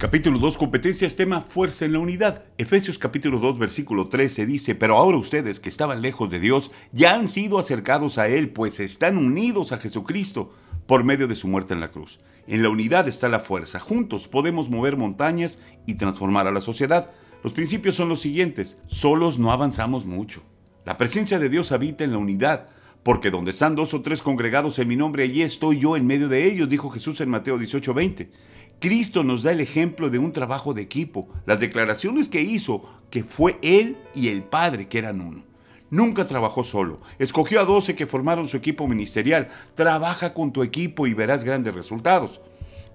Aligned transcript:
Capítulo 0.00 0.38
2, 0.38 0.56
competencias, 0.56 1.14
tema 1.14 1.42
fuerza 1.42 1.84
en 1.84 1.92
la 1.92 1.98
unidad. 1.98 2.44
Efesios 2.56 2.96
capítulo 2.96 3.38
2, 3.38 3.58
versículo 3.58 4.08
13 4.08 4.46
dice, 4.46 4.74
pero 4.74 4.96
ahora 4.96 5.18
ustedes 5.18 5.60
que 5.60 5.68
estaban 5.68 6.00
lejos 6.00 6.30
de 6.30 6.40
Dios 6.40 6.70
ya 6.90 7.12
han 7.12 7.28
sido 7.28 7.58
acercados 7.58 8.16
a 8.16 8.26
Él, 8.26 8.48
pues 8.48 8.80
están 8.80 9.18
unidos 9.18 9.72
a 9.72 9.78
Jesucristo 9.78 10.54
por 10.86 11.04
medio 11.04 11.28
de 11.28 11.34
su 11.34 11.48
muerte 11.48 11.74
en 11.74 11.80
la 11.80 11.90
cruz. 11.90 12.18
En 12.46 12.62
la 12.62 12.70
unidad 12.70 13.08
está 13.08 13.28
la 13.28 13.40
fuerza. 13.40 13.78
Juntos 13.78 14.26
podemos 14.26 14.70
mover 14.70 14.96
montañas 14.96 15.58
y 15.84 15.96
transformar 15.96 16.46
a 16.46 16.50
la 16.50 16.62
sociedad. 16.62 17.10
Los 17.44 17.52
principios 17.52 17.94
son 17.94 18.08
los 18.08 18.22
siguientes. 18.22 18.78
Solos 18.86 19.38
no 19.38 19.52
avanzamos 19.52 20.06
mucho. 20.06 20.42
La 20.86 20.96
presencia 20.96 21.38
de 21.38 21.50
Dios 21.50 21.72
habita 21.72 22.04
en 22.04 22.12
la 22.12 22.18
unidad. 22.18 22.68
Porque 23.02 23.30
donde 23.30 23.52
están 23.52 23.76
dos 23.76 23.94
o 23.94 24.02
tres 24.02 24.20
congregados 24.20 24.78
en 24.78 24.88
mi 24.88 24.96
nombre, 24.96 25.22
allí 25.22 25.42
estoy 25.42 25.78
yo 25.78 25.96
en 25.96 26.06
medio 26.06 26.28
de 26.28 26.46
ellos, 26.46 26.68
dijo 26.68 26.90
Jesús 26.90 27.20
en 27.22 27.30
Mateo 27.30 27.58
18:20. 27.58 28.28
Cristo 28.80 29.22
nos 29.22 29.42
da 29.42 29.52
el 29.52 29.60
ejemplo 29.60 30.08
de 30.08 30.18
un 30.18 30.32
trabajo 30.32 30.72
de 30.72 30.80
equipo, 30.80 31.28
las 31.44 31.60
declaraciones 31.60 32.28
que 32.28 32.40
hizo, 32.40 32.82
que 33.10 33.24
fue 33.24 33.58
Él 33.62 33.98
y 34.14 34.28
el 34.28 34.42
Padre 34.42 34.88
que 34.88 34.98
eran 34.98 35.20
uno. 35.20 35.44
Nunca 35.90 36.26
trabajó 36.26 36.64
solo, 36.64 36.96
escogió 37.18 37.60
a 37.60 37.64
doce 37.64 37.94
que 37.94 38.06
formaron 38.06 38.48
su 38.48 38.56
equipo 38.56 38.88
ministerial. 38.88 39.48
Trabaja 39.74 40.32
con 40.32 40.52
tu 40.52 40.62
equipo 40.62 41.06
y 41.06 41.14
verás 41.14 41.44
grandes 41.44 41.74
resultados. 41.74 42.40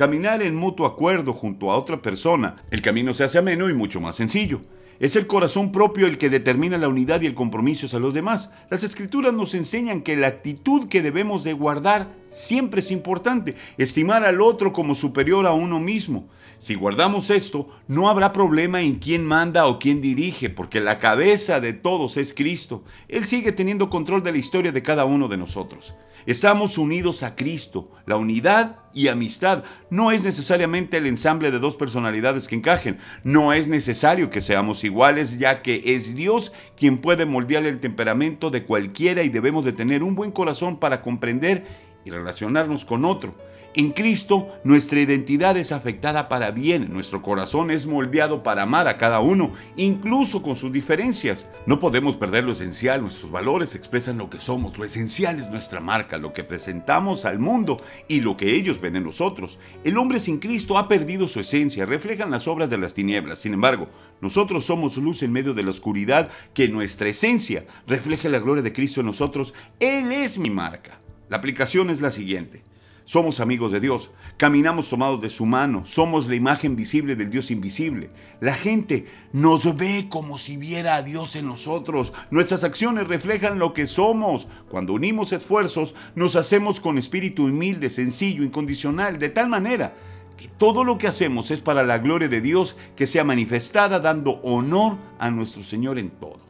Caminar 0.00 0.40
en 0.40 0.56
mutuo 0.56 0.86
acuerdo 0.86 1.34
junto 1.34 1.70
a 1.70 1.76
otra 1.76 2.00
persona, 2.00 2.56
el 2.70 2.80
camino 2.80 3.12
se 3.12 3.22
hace 3.22 3.36
ameno 3.36 3.68
y 3.68 3.74
mucho 3.74 4.00
más 4.00 4.16
sencillo. 4.16 4.62
Es 4.98 5.14
el 5.14 5.26
corazón 5.26 5.72
propio 5.72 6.06
el 6.06 6.16
que 6.16 6.30
determina 6.30 6.78
la 6.78 6.88
unidad 6.88 7.20
y 7.20 7.26
el 7.26 7.34
compromiso 7.34 7.94
a 7.94 8.00
los 8.00 8.14
demás. 8.14 8.50
Las 8.70 8.82
escrituras 8.82 9.34
nos 9.34 9.52
enseñan 9.52 10.00
que 10.00 10.16
la 10.16 10.28
actitud 10.28 10.88
que 10.88 11.02
debemos 11.02 11.44
de 11.44 11.52
guardar 11.52 12.14
siempre 12.30 12.80
es 12.80 12.90
importante. 12.90 13.56
Estimar 13.76 14.24
al 14.24 14.40
otro 14.40 14.72
como 14.72 14.94
superior 14.94 15.46
a 15.46 15.52
uno 15.52 15.78
mismo. 15.78 16.28
Si 16.56 16.76
guardamos 16.76 17.28
esto, 17.28 17.68
no 17.86 18.08
habrá 18.08 18.32
problema 18.32 18.80
en 18.80 18.94
quién 18.94 19.26
manda 19.26 19.66
o 19.66 19.78
quién 19.78 20.00
dirige, 20.00 20.48
porque 20.48 20.80
la 20.80 20.98
cabeza 20.98 21.60
de 21.60 21.74
todos 21.74 22.16
es 22.16 22.32
Cristo. 22.32 22.84
Él 23.06 23.26
sigue 23.26 23.52
teniendo 23.52 23.90
control 23.90 24.22
de 24.22 24.32
la 24.32 24.38
historia 24.38 24.72
de 24.72 24.82
cada 24.82 25.04
uno 25.04 25.28
de 25.28 25.36
nosotros. 25.36 25.94
Estamos 26.26 26.78
unidos 26.78 27.22
a 27.22 27.34
Cristo. 27.34 27.90
La 28.06 28.16
unidad 28.16 28.76
y 28.92 29.08
amistad 29.08 29.64
no 29.88 30.12
es 30.12 30.22
necesariamente 30.22 30.96
el 30.96 31.06
ensamble 31.06 31.50
de 31.50 31.58
dos 31.58 31.76
personalidades 31.76 32.48
que 32.48 32.56
encajen. 32.56 32.98
No 33.24 33.52
es 33.52 33.68
necesario 33.68 34.30
que 34.30 34.40
seamos 34.40 34.84
iguales, 34.84 35.38
ya 35.38 35.62
que 35.62 35.82
es 35.84 36.14
Dios 36.14 36.52
quien 36.76 36.98
puede 36.98 37.26
moldear 37.26 37.64
el 37.64 37.80
temperamento 37.80 38.50
de 38.50 38.64
cualquiera 38.64 39.22
y 39.22 39.28
debemos 39.28 39.64
de 39.64 39.72
tener 39.72 40.02
un 40.02 40.14
buen 40.14 40.30
corazón 40.30 40.78
para 40.78 41.02
comprender 41.02 41.89
y 42.04 42.10
relacionarnos 42.10 42.84
con 42.84 43.04
otro. 43.04 43.34
En 43.72 43.92
Cristo 43.92 44.48
nuestra 44.64 45.00
identidad 45.00 45.56
es 45.56 45.70
afectada 45.70 46.28
para 46.28 46.50
bien, 46.50 46.92
nuestro 46.92 47.22
corazón 47.22 47.70
es 47.70 47.86
moldeado 47.86 48.42
para 48.42 48.62
amar 48.62 48.88
a 48.88 48.98
cada 48.98 49.20
uno, 49.20 49.52
incluso 49.76 50.42
con 50.42 50.56
sus 50.56 50.72
diferencias. 50.72 51.46
No 51.66 51.78
podemos 51.78 52.16
perder 52.16 52.42
lo 52.42 52.50
esencial, 52.50 53.00
nuestros 53.00 53.30
valores 53.30 53.76
expresan 53.76 54.18
lo 54.18 54.28
que 54.28 54.40
somos, 54.40 54.76
lo 54.76 54.84
esencial 54.84 55.36
es 55.36 55.48
nuestra 55.50 55.80
marca, 55.80 56.18
lo 56.18 56.32
que 56.32 56.42
presentamos 56.42 57.24
al 57.24 57.38
mundo 57.38 57.80
y 58.08 58.22
lo 58.22 58.36
que 58.36 58.56
ellos 58.56 58.80
ven 58.80 58.96
en 58.96 59.04
nosotros. 59.04 59.60
El 59.84 59.98
hombre 59.98 60.18
sin 60.18 60.40
Cristo 60.40 60.76
ha 60.76 60.88
perdido 60.88 61.28
su 61.28 61.38
esencia, 61.38 61.86
reflejan 61.86 62.32
las 62.32 62.48
obras 62.48 62.70
de 62.70 62.78
las 62.78 62.92
tinieblas. 62.92 63.38
Sin 63.38 63.54
embargo, 63.54 63.86
nosotros 64.20 64.66
somos 64.66 64.96
luz 64.96 65.22
en 65.22 65.30
medio 65.30 65.54
de 65.54 65.62
la 65.62 65.70
oscuridad, 65.70 66.28
que 66.54 66.68
nuestra 66.68 67.08
esencia 67.08 67.66
refleja 67.86 68.28
la 68.28 68.40
gloria 68.40 68.64
de 68.64 68.72
Cristo 68.72 68.98
en 68.98 69.06
nosotros. 69.06 69.54
Él 69.78 70.10
es 70.10 70.38
mi 70.38 70.50
marca. 70.50 70.98
La 71.30 71.36
aplicación 71.36 71.90
es 71.90 72.00
la 72.00 72.10
siguiente. 72.10 72.64
Somos 73.04 73.40
amigos 73.40 73.72
de 73.72 73.80
Dios, 73.80 74.10
caminamos 74.36 74.88
tomados 74.88 75.20
de 75.20 75.30
su 75.30 75.46
mano, 75.46 75.84
somos 75.84 76.28
la 76.28 76.34
imagen 76.34 76.76
visible 76.76 77.16
del 77.16 77.30
Dios 77.30 77.50
invisible. 77.50 78.10
La 78.40 78.54
gente 78.54 79.06
nos 79.32 79.76
ve 79.76 80.06
como 80.08 80.38
si 80.38 80.56
viera 80.56 80.96
a 80.96 81.02
Dios 81.02 81.34
en 81.36 81.46
nosotros. 81.46 82.12
Nuestras 82.30 82.62
acciones 82.62 83.06
reflejan 83.06 83.58
lo 83.58 83.72
que 83.74 83.86
somos. 83.86 84.48
Cuando 84.68 84.92
unimos 84.92 85.32
esfuerzos, 85.32 85.94
nos 86.14 86.36
hacemos 86.36 86.80
con 86.80 86.98
espíritu 86.98 87.46
humilde, 87.46 87.90
sencillo, 87.90 88.44
incondicional, 88.44 89.18
de 89.18 89.28
tal 89.28 89.48
manera 89.48 89.94
que 90.36 90.48
todo 90.48 90.84
lo 90.84 90.98
que 90.98 91.06
hacemos 91.06 91.50
es 91.50 91.60
para 91.60 91.84
la 91.84 91.98
gloria 91.98 92.28
de 92.28 92.40
Dios 92.40 92.76
que 92.96 93.06
sea 93.06 93.24
manifestada 93.24 94.00
dando 94.00 94.40
honor 94.42 94.98
a 95.18 95.30
nuestro 95.30 95.62
Señor 95.62 95.98
en 95.98 96.10
todo. 96.10 96.40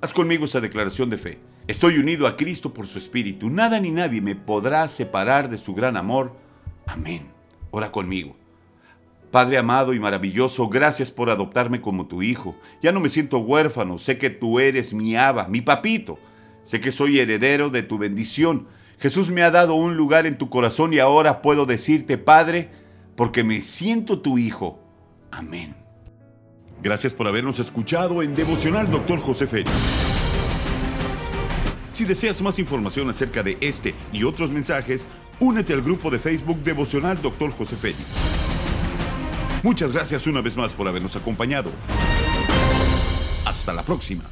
Haz 0.00 0.12
conmigo 0.12 0.46
esa 0.46 0.60
declaración 0.60 1.10
de 1.10 1.18
fe. 1.18 1.38
Estoy 1.68 1.98
unido 1.98 2.28
a 2.28 2.36
Cristo 2.36 2.72
por 2.72 2.86
su 2.86 2.98
Espíritu. 2.98 3.50
Nada 3.50 3.80
ni 3.80 3.90
nadie 3.90 4.20
me 4.20 4.36
podrá 4.36 4.86
separar 4.88 5.50
de 5.50 5.58
su 5.58 5.74
gran 5.74 5.96
amor. 5.96 6.32
Amén. 6.86 7.26
Ora 7.72 7.90
conmigo. 7.90 8.36
Padre 9.32 9.58
amado 9.58 9.92
y 9.92 9.98
maravilloso, 9.98 10.68
gracias 10.68 11.10
por 11.10 11.28
adoptarme 11.28 11.80
como 11.80 12.06
tu 12.06 12.22
hijo. 12.22 12.54
Ya 12.82 12.92
no 12.92 13.00
me 13.00 13.10
siento 13.10 13.38
huérfano, 13.38 13.98
sé 13.98 14.16
que 14.16 14.30
tú 14.30 14.60
eres 14.60 14.94
mi 14.94 15.16
aba, 15.16 15.48
mi 15.48 15.60
papito. 15.60 16.18
Sé 16.62 16.80
que 16.80 16.92
soy 16.92 17.18
heredero 17.18 17.68
de 17.68 17.82
tu 17.82 17.98
bendición. 17.98 18.68
Jesús 18.98 19.32
me 19.32 19.42
ha 19.42 19.50
dado 19.50 19.74
un 19.74 19.96
lugar 19.96 20.26
en 20.26 20.38
tu 20.38 20.48
corazón 20.48 20.94
y 20.94 21.00
ahora 21.00 21.42
puedo 21.42 21.66
decirte, 21.66 22.16
Padre, 22.16 22.70
porque 23.16 23.42
me 23.42 23.60
siento 23.60 24.20
tu 24.20 24.38
hijo. 24.38 24.78
Amén. 25.32 25.74
Gracias 26.80 27.12
por 27.12 27.26
habernos 27.26 27.58
escuchado 27.58 28.22
en 28.22 28.36
Devocional 28.36 28.88
Doctor 28.88 29.18
José 29.20 29.48
Félix. 29.48 30.05
Si 31.96 32.04
deseas 32.04 32.42
más 32.42 32.58
información 32.58 33.08
acerca 33.08 33.42
de 33.42 33.56
este 33.58 33.94
y 34.12 34.22
otros 34.22 34.50
mensajes, 34.50 35.06
únete 35.40 35.72
al 35.72 35.80
grupo 35.80 36.10
de 36.10 36.18
Facebook 36.18 36.62
Devocional 36.62 37.22
Dr. 37.22 37.52
José 37.52 37.74
Félix. 37.74 38.04
Muchas 39.62 39.92
gracias 39.92 40.26
una 40.26 40.42
vez 40.42 40.58
más 40.58 40.74
por 40.74 40.86
habernos 40.86 41.16
acompañado. 41.16 41.70
Hasta 43.46 43.72
la 43.72 43.82
próxima. 43.82 44.24